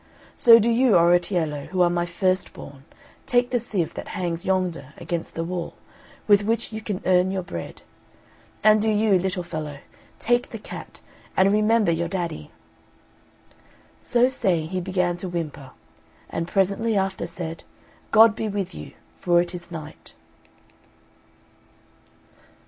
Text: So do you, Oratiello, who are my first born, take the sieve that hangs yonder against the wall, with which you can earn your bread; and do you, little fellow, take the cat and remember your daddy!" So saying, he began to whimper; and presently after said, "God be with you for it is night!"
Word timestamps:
So 0.35 0.57
do 0.57 0.67
you, 0.67 0.97
Oratiello, 0.97 1.65
who 1.65 1.83
are 1.83 1.89
my 1.91 2.07
first 2.07 2.53
born, 2.53 2.85
take 3.27 3.51
the 3.51 3.59
sieve 3.59 3.93
that 3.93 4.07
hangs 4.17 4.43
yonder 4.43 4.95
against 4.97 5.35
the 5.35 5.43
wall, 5.43 5.75
with 6.25 6.41
which 6.41 6.73
you 6.73 6.81
can 6.81 7.03
earn 7.05 7.29
your 7.29 7.43
bread; 7.43 7.83
and 8.63 8.81
do 8.81 8.89
you, 8.89 9.19
little 9.19 9.43
fellow, 9.43 9.77
take 10.17 10.49
the 10.49 10.57
cat 10.57 11.01
and 11.37 11.53
remember 11.53 11.91
your 11.91 12.07
daddy!" 12.07 12.49
So 13.99 14.27
saying, 14.27 14.69
he 14.69 14.81
began 14.81 15.17
to 15.17 15.29
whimper; 15.29 15.69
and 16.31 16.47
presently 16.47 16.97
after 16.97 17.27
said, 17.27 17.63
"God 18.09 18.35
be 18.35 18.47
with 18.49 18.73
you 18.73 18.93
for 19.19 19.39
it 19.39 19.53
is 19.53 19.69
night!" 19.69 20.15